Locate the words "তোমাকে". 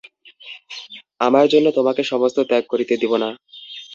1.77-2.01